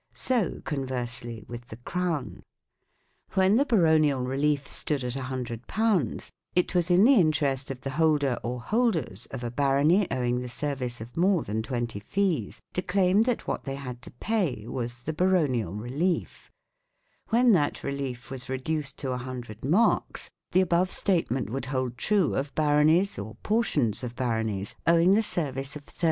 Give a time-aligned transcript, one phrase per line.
[0.15, 2.41] So, con versely, with the Crown.
[3.33, 5.61] When the baronial relief stood at 100,
[6.55, 10.49] it was in the interest of the holder, or holders, of a barony owing the
[10.49, 15.03] service of more than twenty fees to claim that what they had to pay was
[15.03, 16.49] the baronial relief;
[17.29, 22.55] when that relief was reduced to 100 marcs, the above statement would hold true of
[22.55, 25.99] baronies (or portions of baronies) owing the service of thirteen 1 Pipe Roll, 12 Edw.